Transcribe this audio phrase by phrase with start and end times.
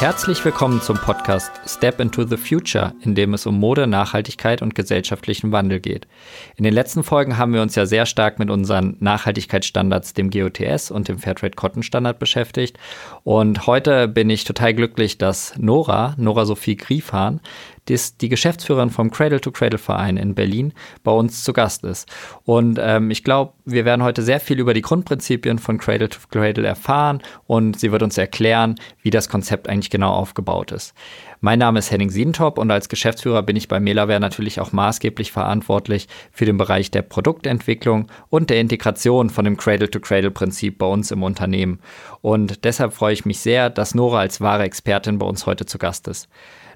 [0.00, 4.76] Herzlich willkommen zum Podcast Step into the Future, in dem es um Mode, Nachhaltigkeit und
[4.76, 6.06] gesellschaftlichen Wandel geht.
[6.54, 10.92] In den letzten Folgen haben wir uns ja sehr stark mit unseren Nachhaltigkeitsstandards, dem GOTS
[10.92, 12.78] und dem Fairtrade Cotton Standard beschäftigt.
[13.24, 17.40] Und heute bin ich total glücklich, dass Nora, Nora Sophie Griefhahn,
[17.88, 20.72] dass die Geschäftsführerin vom Cradle to Cradle Verein in Berlin
[21.04, 22.08] bei uns zu Gast ist.
[22.44, 26.18] Und ähm, ich glaube, wir werden heute sehr viel über die Grundprinzipien von Cradle to
[26.30, 30.94] Cradle erfahren und sie wird uns erklären, wie das Konzept eigentlich genau aufgebaut ist.
[31.40, 35.30] Mein Name ist Henning Siedentop und als Geschäftsführer bin ich bei Melaware natürlich auch maßgeblich
[35.30, 41.22] verantwortlich für den Bereich der Produktentwicklung und der Integration von dem Cradle-to-Cradle-Prinzip bei uns im
[41.22, 41.78] Unternehmen.
[42.22, 45.78] Und deshalb freue ich mich sehr, dass Nora als wahre Expertin bei uns heute zu
[45.78, 46.28] Gast ist.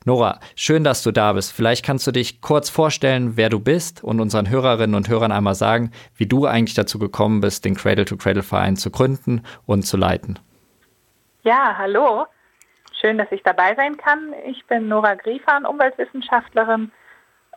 [0.04, 1.52] Nora, schön, dass du da bist.
[1.52, 5.56] Vielleicht kannst du dich kurz vorstellen, wer du bist und unseren Hörerinnen und Hörern einmal
[5.56, 10.38] sagen, wie du eigentlich dazu gekommen bist, den Cradle-to-Cradle-Verein zu gründen und zu leiten.
[11.42, 12.26] Ja, hallo.
[13.02, 14.32] Schön, dass ich dabei sein kann.
[14.46, 16.92] Ich bin Nora Griefahn, Umweltwissenschaftlerin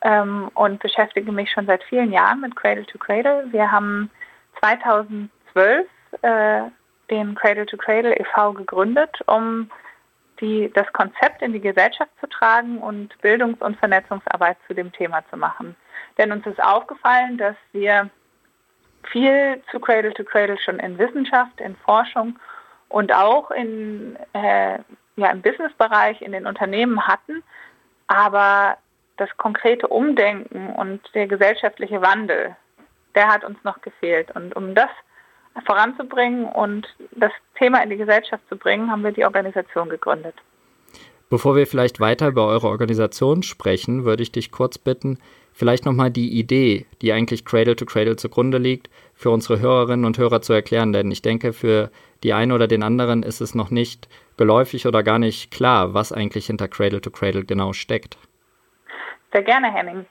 [0.02, 3.46] ähm, und beschäftige mich schon seit vielen Jahren mit Cradle to Cradle.
[3.52, 4.10] Wir haben
[4.60, 5.88] 2012
[6.24, 6.62] äh,
[7.12, 8.54] den Cradle to Cradle e.V.
[8.54, 9.70] gegründet, um
[10.42, 15.24] die, das Konzept in die Gesellschaft zu tragen und Bildungs- und Vernetzungsarbeit zu dem Thema
[15.30, 15.76] zu machen.
[16.18, 18.10] Denn uns ist aufgefallen, dass wir
[19.04, 22.40] viel zu Cradle to Cradle schon in Wissenschaft, in Forschung
[22.90, 24.80] und auch in, äh,
[25.16, 27.44] ja, im Businessbereich, in den Unternehmen hatten,
[28.08, 28.78] aber
[29.18, 32.56] das konkrete Umdenken und der gesellschaftliche Wandel,
[33.16, 34.32] der hat uns noch gefehlt.
[34.36, 34.90] Und um das
[35.66, 40.36] voranzubringen und das Thema in die Gesellschaft zu bringen, haben wir die Organisation gegründet.
[41.30, 45.18] Bevor wir vielleicht weiter über eure Organisation sprechen, würde ich dich kurz bitten,
[45.54, 50.18] vielleicht nochmal die Idee, die eigentlich Cradle to Cradle zugrunde liegt, für unsere Hörerinnen und
[50.18, 50.94] Hörer zu erklären.
[50.94, 51.90] Denn ich denke, für
[52.24, 56.12] die einen oder den anderen ist es noch nicht geläufig oder gar nicht klar, was
[56.12, 58.18] eigentlich hinter Cradle to Cradle genau steckt.
[59.32, 60.06] Sehr gerne, Henning.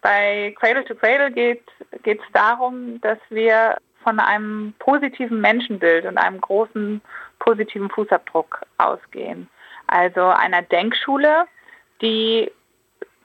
[0.00, 1.62] Bei Cradle to Cradle geht
[2.04, 7.00] es darum, dass wir von einem positiven Menschenbild und einem großen
[7.40, 9.48] positiven Fußabdruck ausgehen.
[9.86, 11.46] Also einer Denkschule,
[12.00, 12.50] die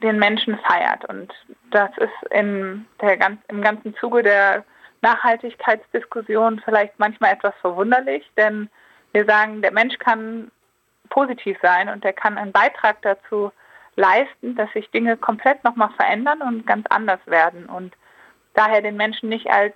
[0.02, 1.06] den Menschen feiert.
[1.06, 1.32] Und
[1.72, 4.64] das ist in der, im ganzen Zuge der
[5.02, 8.70] Nachhaltigkeitsdiskussion vielleicht manchmal etwas verwunderlich, denn
[9.14, 10.52] wir sagen, der Mensch kann
[11.10, 13.52] positiv sein und er kann einen Beitrag dazu
[13.96, 17.66] leisten, dass sich Dinge komplett nochmal verändern und ganz anders werden.
[17.66, 17.94] Und
[18.54, 19.74] daher den Menschen nicht als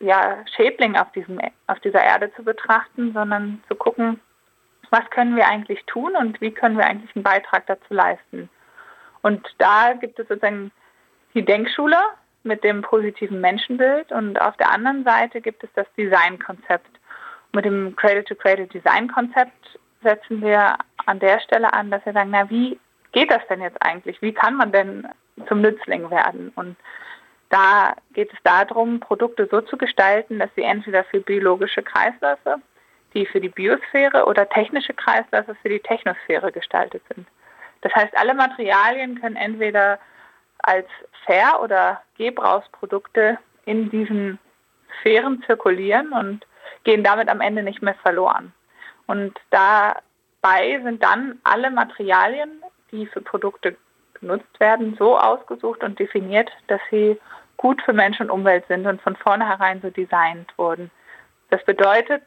[0.00, 4.20] ja, Schädling auf, diesem, auf dieser Erde zu betrachten, sondern zu gucken,
[4.90, 8.48] was können wir eigentlich tun und wie können wir eigentlich einen Beitrag dazu leisten.
[9.22, 10.72] Und da gibt es sozusagen
[11.34, 11.96] die Denkschule
[12.42, 16.90] mit dem positiven Menschenbild und auf der anderen Seite gibt es das Designkonzept.
[17.52, 20.76] Mit dem Cradle-to-Cradle-Design-Konzept setzen wir
[21.06, 22.78] an der Stelle an, dass wir sagen, na, wie
[23.12, 24.22] geht das denn jetzt eigentlich?
[24.22, 25.06] Wie kann man denn
[25.48, 26.52] zum Nützling werden?
[26.54, 26.76] Und
[27.50, 32.56] da geht es darum, Produkte so zu gestalten, dass sie entweder für biologische Kreisläufe,
[33.14, 37.26] die für die Biosphäre oder technische Kreisläufe für die Technosphäre gestaltet sind.
[37.82, 39.98] Das heißt, alle Materialien können entweder
[40.58, 40.86] als
[41.24, 44.38] Fair- oder Gebrauchsprodukte in diesen
[45.00, 46.46] Sphären zirkulieren und
[46.84, 48.52] gehen damit am Ende nicht mehr verloren.
[49.06, 53.76] Und dabei sind dann alle Materialien, die für Produkte
[54.14, 57.18] genutzt werden, so ausgesucht und definiert, dass sie
[57.56, 60.90] gut für Mensch und Umwelt sind und von vornherein so designt wurden.
[61.50, 62.22] Das bedeutet,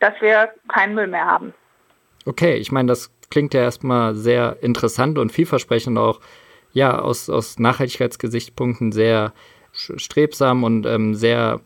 [0.00, 1.54] dass wir keinen Müll mehr haben.
[2.24, 6.20] Okay, ich meine, das klingt ja erstmal sehr interessant und vielversprechend auch,
[6.72, 9.32] ja, aus, aus Nachhaltigkeitsgesichtspunkten sehr
[9.72, 11.60] strebsam und ähm, sehr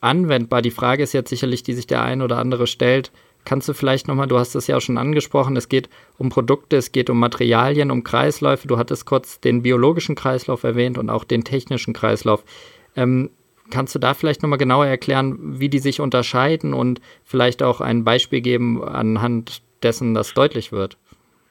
[0.00, 0.62] anwendbar.
[0.62, 3.12] Die Frage ist jetzt sicherlich, die sich der ein oder andere stellt,
[3.44, 6.76] Kannst du vielleicht nochmal, du hast es ja auch schon angesprochen, es geht um Produkte,
[6.76, 8.68] es geht um Materialien, um Kreisläufe.
[8.68, 12.44] Du hattest kurz den biologischen Kreislauf erwähnt und auch den technischen Kreislauf.
[12.94, 13.30] Ähm,
[13.72, 18.04] kannst du da vielleicht nochmal genauer erklären, wie die sich unterscheiden und vielleicht auch ein
[18.04, 20.96] Beispiel geben anhand dessen, das deutlich wird?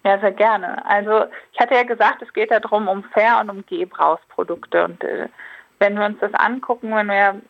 [0.03, 0.83] Ja, sehr gerne.
[0.85, 4.85] Also ich hatte ja gesagt, es geht darum, um Fair- und um Gebrauchsprodukte.
[4.85, 5.27] Und äh,
[5.79, 7.41] wenn wir uns das angucken, wenn wir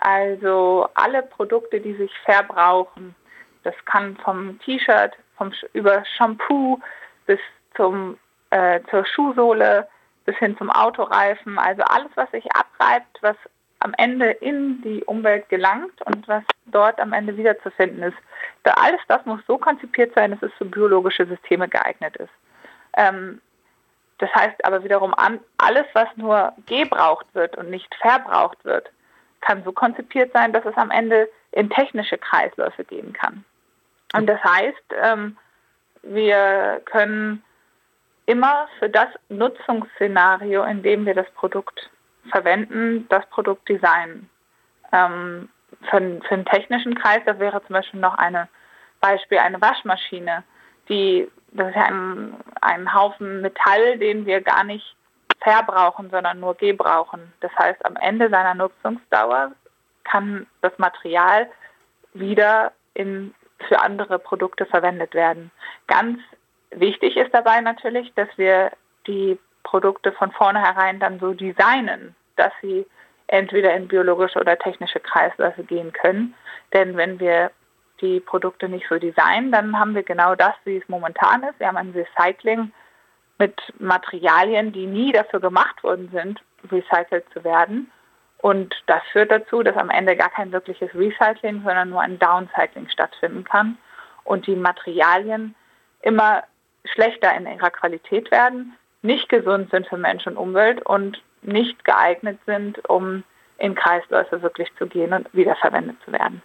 [0.00, 3.14] also alle Produkte, die sich verbrauchen,
[3.62, 6.78] das kann vom T-Shirt, vom über Shampoo
[7.26, 7.38] bis
[7.76, 8.18] zum
[8.50, 9.88] äh, zur Schuhsohle
[10.26, 13.36] bis hin zum Autoreifen, also alles, was sich abreibt, was
[13.84, 18.16] am Ende in die Umwelt gelangt und was dort am Ende wiederzufinden ist.
[18.62, 22.32] Da alles das muss so konzipiert sein, dass es für biologische Systeme geeignet ist.
[22.96, 23.42] Ähm,
[24.18, 28.90] das heißt aber wiederum an, alles, was nur gebraucht wird und nicht verbraucht wird,
[29.42, 33.44] kann so konzipiert sein, dass es am Ende in technische Kreisläufe gehen kann.
[34.14, 35.36] Und das heißt, ähm,
[36.02, 37.44] wir können
[38.24, 41.90] immer für das Nutzungsszenario, in dem wir das Produkt
[42.30, 44.28] verwenden, das Produkt designen.
[44.92, 45.48] Ähm,
[45.90, 48.48] für, für einen technischen Kreis, da wäre zum Beispiel noch ein
[49.00, 50.44] Beispiel eine Waschmaschine,
[50.88, 54.96] die das ist ja ein, ein Haufen Metall, den wir gar nicht
[55.40, 57.32] verbrauchen, sondern nur gebrauchen.
[57.40, 59.52] Das heißt, am Ende seiner Nutzungsdauer
[60.02, 61.48] kann das Material
[62.12, 63.34] wieder in,
[63.68, 65.50] für andere Produkte verwendet werden.
[65.86, 66.18] Ganz
[66.70, 68.72] wichtig ist dabei natürlich, dass wir
[69.06, 72.86] die Produkte von vornherein dann so designen, dass sie
[73.26, 76.34] entweder in biologische oder technische Kreisläufe gehen können.
[76.72, 77.50] Denn wenn wir
[78.00, 81.58] die Produkte nicht so designen, dann haben wir genau das, wie es momentan ist.
[81.58, 82.72] Wir haben ein Recycling
[83.38, 86.40] mit Materialien, die nie dafür gemacht worden sind,
[86.70, 87.90] recycelt zu werden.
[88.38, 92.88] Und das führt dazu, dass am Ende gar kein wirkliches Recycling, sondern nur ein Downcycling
[92.90, 93.78] stattfinden kann
[94.24, 95.54] und die Materialien
[96.02, 96.42] immer
[96.84, 102.38] schlechter in ihrer Qualität werden, nicht gesund sind für Mensch und Umwelt und nicht geeignet
[102.46, 103.22] sind, um
[103.58, 106.42] in Kreisläufe wirklich zu gehen und wiederverwendet zu werden.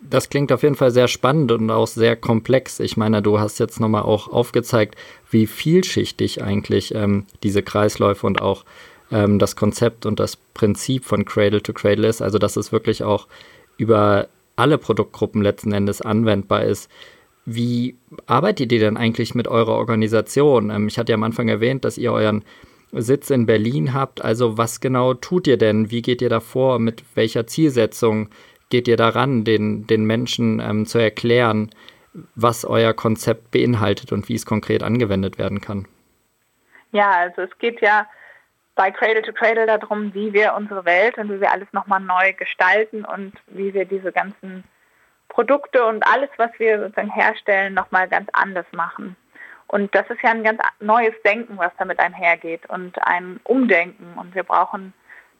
[0.00, 2.80] Das klingt auf jeden Fall sehr spannend und auch sehr komplex.
[2.80, 4.96] Ich meine, du hast jetzt nochmal auch aufgezeigt,
[5.30, 8.64] wie vielschichtig eigentlich ähm, diese Kreisläufe und auch
[9.12, 12.20] ähm, das Konzept und das Prinzip von Cradle to Cradle ist.
[12.20, 13.28] Also, dass es wirklich auch
[13.76, 16.90] über alle Produktgruppen letzten Endes anwendbar ist.
[17.44, 17.96] Wie
[18.26, 20.70] arbeitet ihr denn eigentlich mit eurer Organisation?
[20.70, 22.44] Ähm, ich hatte ja am Anfang erwähnt, dass ihr euren
[22.92, 24.22] Sitz in Berlin habt.
[24.22, 25.90] Also was genau tut ihr denn?
[25.90, 26.78] Wie geht ihr da vor?
[26.78, 28.28] Mit welcher Zielsetzung
[28.70, 31.70] geht ihr daran, den, den Menschen ähm, zu erklären,
[32.34, 35.86] was euer Konzept beinhaltet und wie es konkret angewendet werden kann?
[36.92, 38.06] Ja, also es geht ja
[38.74, 42.32] bei Cradle to Cradle darum, wie wir unsere Welt und wie wir alles nochmal neu
[42.34, 44.64] gestalten und wie wir diese ganzen
[45.32, 49.16] Produkte und alles, was wir sozusagen herstellen, nochmal ganz anders machen.
[49.66, 54.12] Und das ist ja ein ganz neues Denken, was damit einhergeht und ein Umdenken.
[54.18, 54.92] Und wir brauchen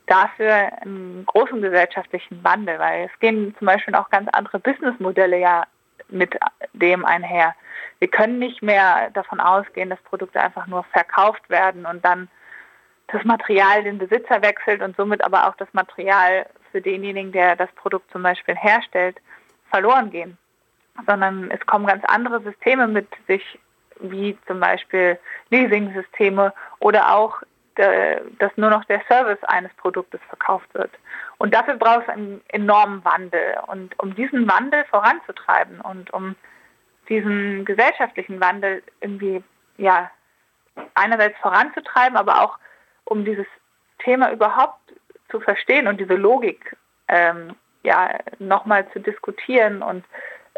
[0.06, 5.66] dafür einen großen gesellschaftlichen Wandel, weil es gehen zum Beispiel auch ganz andere Businessmodelle ja
[6.08, 6.38] mit
[6.72, 7.54] dem einher.
[7.98, 12.28] Wir können nicht mehr davon ausgehen, dass Produkte einfach nur verkauft werden und dann
[13.08, 17.70] das Material den Besitzer wechselt und somit aber auch das Material für denjenigen, der das
[17.72, 19.18] Produkt zum Beispiel herstellt,
[19.72, 20.38] verloren gehen.
[21.06, 23.58] Sondern es kommen ganz andere Systeme mit sich
[24.00, 25.18] wie zum Beispiel
[25.50, 27.42] Leasing-Systeme oder auch,
[27.76, 30.90] äh, dass nur noch der Service eines Produktes verkauft wird.
[31.38, 33.56] Und dafür braucht es einen enormen Wandel.
[33.66, 36.36] Und um diesen Wandel voranzutreiben und um
[37.08, 39.42] diesen gesellschaftlichen Wandel irgendwie,
[39.76, 40.10] ja,
[40.94, 42.58] einerseits voranzutreiben, aber auch
[43.04, 43.46] um dieses
[43.98, 44.80] Thema überhaupt
[45.30, 46.76] zu verstehen und diese Logik
[47.08, 50.04] ähm, ja, nochmal zu diskutieren und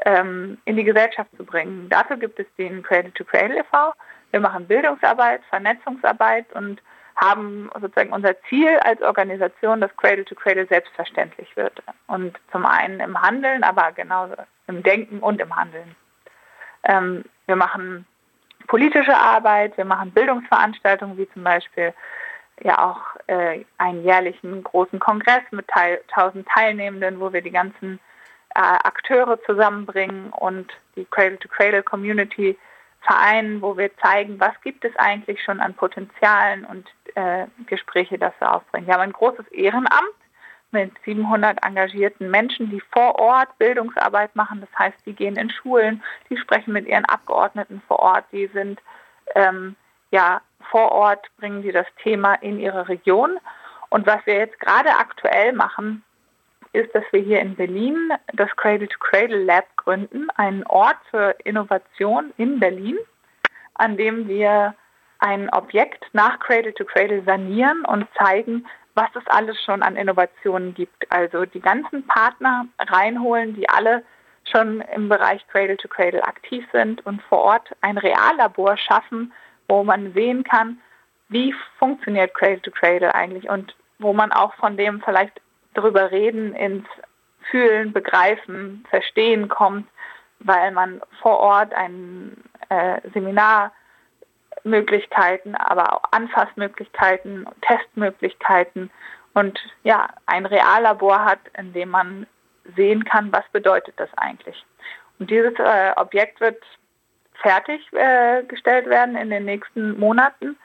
[0.05, 1.89] ähm, in die Gesellschaft zu bringen.
[1.89, 3.93] Dafür gibt es den Cradle to Cradle e.V.
[4.31, 6.83] Wir machen Bildungsarbeit, Vernetzungsarbeit und
[7.17, 11.83] haben sozusagen unser Ziel als Organisation, dass Cradle to Cradle selbstverständlich wird.
[12.09, 14.35] Und zum einen im Handeln, aber genauso
[14.67, 15.95] im Denken und im Handeln.
[16.83, 18.07] Ähm, wir machen
[18.67, 21.95] politische Arbeit, wir machen Bildungsveranstaltungen wie zum Beispiel
[22.63, 27.99] ja auch äh, einen jährlichen großen Kongress mit teil 1000 Teilnehmenden, wo wir die ganzen
[28.55, 32.57] äh, Akteure zusammenbringen und die Cradle-to-Cradle-Community
[33.01, 38.55] vereinen, wo wir zeigen, was gibt es eigentlich schon an Potenzialen und äh, Gespräche dafür
[38.55, 38.87] aufbringen.
[38.87, 40.15] Wir haben ein großes Ehrenamt
[40.71, 44.61] mit 700 engagierten Menschen, die vor Ort Bildungsarbeit machen.
[44.61, 48.81] Das heißt, die gehen in Schulen, die sprechen mit ihren Abgeordneten vor Ort, die sind
[49.35, 49.77] ähm,
[50.11, 50.41] ja
[50.75, 53.39] vor Ort, bringen die das Thema in ihre Region.
[53.91, 56.03] Und was wir jetzt gerade aktuell machen,
[56.73, 61.37] ist, dass wir hier in Berlin das Cradle to Cradle Lab gründen, einen Ort für
[61.45, 62.99] Innovation in Berlin,
[63.75, 64.75] an dem wir
[65.21, 68.67] ein Objekt nach Cradle to Cradle sanieren und zeigen,
[68.97, 71.09] was es alles schon an Innovationen gibt.
[71.13, 74.03] Also die ganzen Partner reinholen, die alle
[74.43, 79.33] schon im Bereich Cradle to Cradle aktiv sind und vor Ort ein Reallabor schaffen,
[79.69, 80.79] wo man sehen kann,
[81.29, 85.41] wie funktioniert Cradle to Cradle eigentlich und wo man auch von dem vielleicht
[85.75, 86.87] drüber reden, ins
[87.51, 89.87] Fühlen, Begreifen, Verstehen kommt,
[90.41, 92.37] weil man vor Ort ein
[92.69, 98.91] äh, Seminarmöglichkeiten, aber auch Anfassmöglichkeiten, Testmöglichkeiten
[99.35, 102.27] und ja, ein Reallabor hat, in dem man
[102.77, 104.65] sehen kann, was bedeutet das eigentlich.
[105.19, 106.63] Und dieses äh, Objekt wird
[107.43, 110.57] fertiggestellt äh, werden in den nächsten Monaten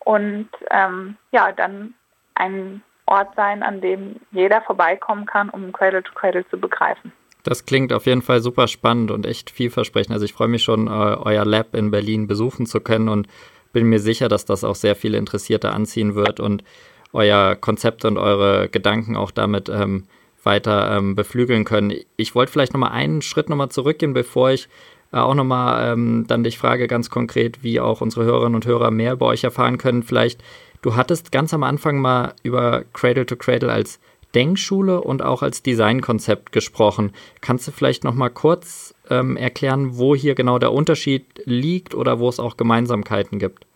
[0.00, 1.94] und ähm, ja, dann
[2.34, 7.12] ein Ort sein, an dem jeder vorbeikommen kann, um Cradle to Cradle zu begreifen.
[7.42, 10.12] Das klingt auf jeden Fall super spannend und echt vielversprechend.
[10.12, 13.26] Also ich freue mich schon, äh, euer Lab in Berlin besuchen zu können und
[13.72, 16.64] bin mir sicher, dass das auch sehr viele Interessierte anziehen wird und
[17.12, 20.04] euer Konzept und eure Gedanken auch damit ähm,
[20.42, 21.94] weiter ähm, beflügeln können.
[22.16, 24.68] Ich wollte vielleicht nochmal einen Schritt nochmal zurückgehen, bevor ich
[25.12, 28.90] äh, auch nochmal ähm, dann dich frage ganz konkret, wie auch unsere Hörerinnen und Hörer
[28.90, 30.02] mehr über euch erfahren können.
[30.02, 30.42] Vielleicht,
[30.82, 34.00] du hattest ganz am Anfang mal über Cradle to Cradle als
[34.34, 37.12] Denkschule und auch als Designkonzept gesprochen.
[37.40, 42.18] Kannst du vielleicht noch mal kurz ähm, erklären, wo hier genau der Unterschied liegt oder
[42.18, 43.66] wo es auch Gemeinsamkeiten gibt?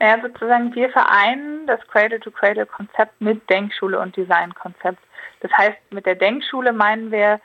[0.00, 4.98] Ja, sozusagen wir vereinen das Cradle-to-Cradle-Konzept mit Denkschule und Designkonzept.
[5.40, 7.38] Das heißt, mit der Denkschule meinen wir,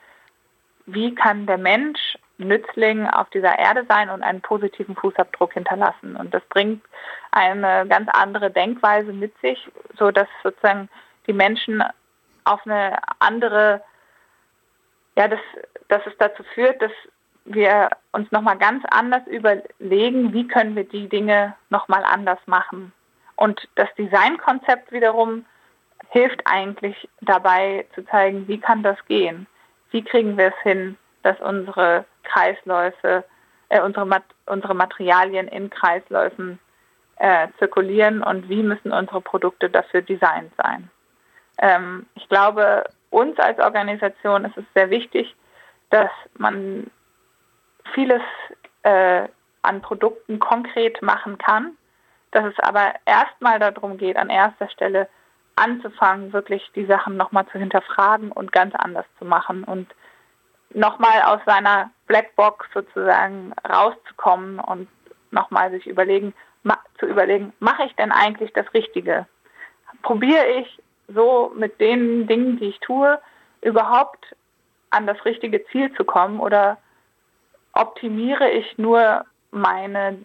[0.85, 6.15] wie kann der Mensch Nützling auf dieser Erde sein und einen positiven Fußabdruck hinterlassen.
[6.15, 6.83] Und das bringt
[7.31, 10.89] eine ganz andere Denkweise mit sich, so dass sozusagen
[11.27, 11.83] die Menschen
[12.43, 13.81] auf eine andere,
[15.15, 15.39] ja, dass,
[15.87, 16.91] dass es dazu führt, dass
[17.45, 22.91] wir uns nochmal ganz anders überlegen, wie können wir die Dinge nochmal anders machen.
[23.35, 25.45] Und das Designkonzept wiederum
[26.09, 29.47] hilft eigentlich dabei zu zeigen, wie kann das gehen?
[29.91, 33.23] Wie kriegen wir es hin, dass unsere Kreisläufe,
[33.69, 36.59] äh, unsere, Mat unsere Materialien in Kreisläufen
[37.17, 40.89] äh, zirkulieren und wie müssen unsere Produkte dafür designt sein?
[41.57, 45.35] Ähm, ich glaube, uns als Organisation ist es sehr wichtig,
[45.89, 46.91] dass man
[47.93, 48.21] vieles
[48.83, 49.27] äh,
[49.61, 51.77] an Produkten konkret machen kann,
[52.31, 55.07] dass es aber erstmal darum geht, an erster Stelle
[55.55, 59.87] anzufangen, wirklich die Sachen nochmal zu hinterfragen und ganz anders zu machen und
[60.75, 64.87] nochmal aus seiner Blackbox sozusagen rauszukommen und
[65.31, 66.33] nochmal sich überlegen,
[66.99, 69.25] zu überlegen, mache ich denn eigentlich das Richtige?
[70.01, 73.19] Probiere ich so mit den Dingen, die ich tue,
[73.61, 74.35] überhaupt
[74.89, 76.77] an das richtige Ziel zu kommen oder
[77.73, 80.17] optimiere ich nur meine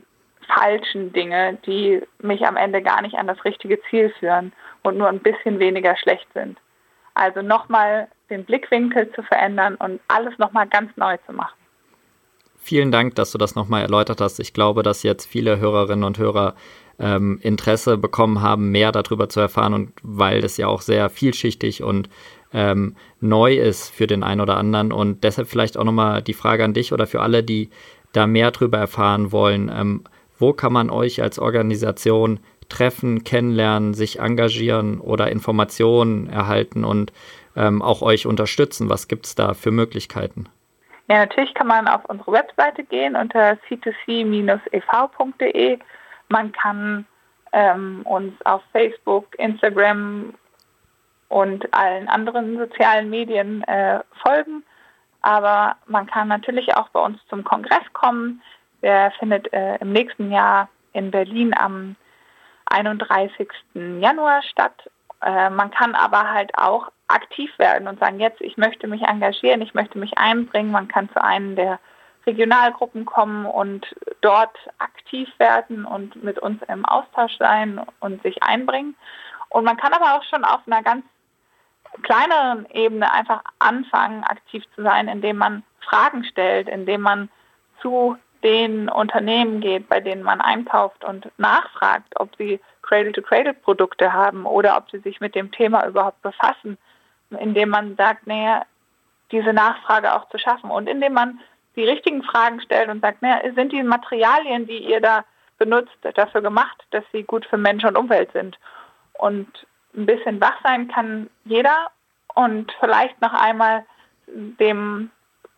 [0.46, 4.52] falschen Dinge, die mich am Ende gar nicht an das richtige Ziel führen
[4.82, 6.58] und nur ein bisschen weniger schlecht sind.
[7.14, 11.54] Also nochmal den Blickwinkel zu verändern und alles nochmal ganz neu zu machen.
[12.62, 14.38] Vielen Dank, dass du das nochmal erläutert hast.
[14.38, 16.54] Ich glaube, dass jetzt viele Hörerinnen und Hörer
[16.98, 21.82] ähm, Interesse bekommen haben, mehr darüber zu erfahren und weil es ja auch sehr vielschichtig
[21.82, 22.10] und
[22.52, 24.92] ähm, neu ist für den einen oder anderen.
[24.92, 27.70] Und deshalb vielleicht auch nochmal die Frage an dich oder für alle, die
[28.12, 29.70] da mehr darüber erfahren wollen.
[29.74, 30.04] Ähm,
[30.38, 37.12] wo kann man euch als Organisation treffen, kennenlernen, sich engagieren oder Informationen erhalten und
[37.56, 38.88] ähm, auch euch unterstützen?
[38.88, 40.48] Was gibt es da für Möglichkeiten?
[41.08, 45.78] Ja, natürlich kann man auf unsere Webseite gehen unter c2c-ev.de.
[46.28, 47.06] Man kann
[47.52, 50.34] ähm, uns auf Facebook, Instagram
[51.28, 54.62] und allen anderen sozialen Medien äh, folgen.
[55.22, 58.40] Aber man kann natürlich auch bei uns zum Kongress kommen.
[58.82, 61.96] Der findet äh, im nächsten Jahr in Berlin am
[62.70, 63.48] 31.
[63.74, 64.90] Januar statt.
[65.22, 69.60] Äh, man kann aber halt auch aktiv werden und sagen, jetzt, ich möchte mich engagieren,
[69.60, 70.70] ich möchte mich einbringen.
[70.70, 71.78] Man kann zu einem der
[72.26, 73.86] Regionalgruppen kommen und
[74.20, 78.94] dort aktiv werden und mit uns im Austausch sein und sich einbringen.
[79.48, 81.04] Und man kann aber auch schon auf einer ganz
[82.02, 87.28] kleineren Ebene einfach anfangen, aktiv zu sein, indem man Fragen stellt, indem man
[87.82, 94.76] zu den Unternehmen geht, bei denen man einkauft und nachfragt, ob sie Cradle-to-Cradle-Produkte haben oder
[94.76, 96.78] ob sie sich mit dem Thema überhaupt befassen,
[97.30, 98.64] indem man sagt, naja,
[99.30, 101.40] diese Nachfrage auch zu schaffen und indem man
[101.76, 105.24] die richtigen Fragen stellt und sagt, naja, sind die Materialien, die ihr da
[105.58, 108.58] benutzt, dafür gemacht, dass sie gut für Mensch und Umwelt sind.
[109.12, 111.90] Und ein bisschen wach sein kann jeder
[112.34, 113.84] und vielleicht noch einmal
[114.26, 115.10] dem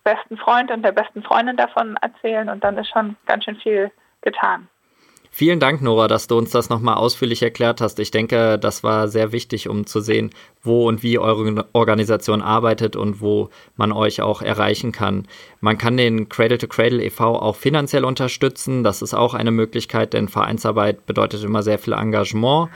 [0.05, 3.91] besten Freund und der besten Freundin davon erzählen und dann ist schon ganz schön viel
[4.23, 4.69] getan.
[5.35, 7.99] Vielen Dank, Nora, dass du uns das nochmal ausführlich erklärt hast.
[7.99, 10.29] Ich denke, das war sehr wichtig, um zu sehen,
[10.63, 15.27] wo und wie eure Organisation arbeitet und wo man euch auch erreichen kann.
[15.61, 17.35] Man kann den Cradle to Cradle e.V.
[17.35, 18.85] auch finanziell unterstützen.
[18.85, 22.69] Das ist auch eine Möglichkeit, denn Vereinsarbeit bedeutet immer sehr viel Engagement.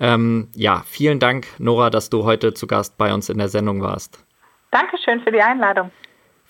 [0.00, 3.82] Ähm, ja, vielen Dank, Nora, dass du heute zu Gast bei uns in der Sendung
[3.82, 4.24] warst.
[4.72, 5.92] Dankeschön für die Einladung.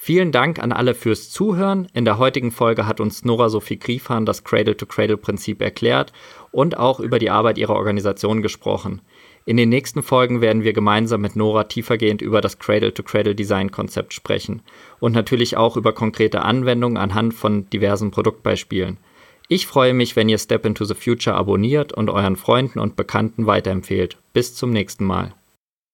[0.02, 1.86] Vielen Dank an alle fürs Zuhören.
[1.92, 6.14] In der heutigen Folge hat uns Nora Sophie Griefahn das Cradle-to-Cradle-Prinzip erklärt
[6.52, 9.02] und auch über die Arbeit ihrer Organisation gesprochen.
[9.44, 14.62] In den nächsten Folgen werden wir gemeinsam mit Nora tiefergehend über das Cradle-to-Cradle-Design-Konzept sprechen
[15.00, 18.96] und natürlich auch über konkrete Anwendungen anhand von diversen Produktbeispielen.
[19.48, 23.44] Ich freue mich, wenn ihr Step into the Future abonniert und euren Freunden und Bekannten
[23.44, 24.16] weiterempfehlt.
[24.32, 25.34] Bis zum nächsten Mal.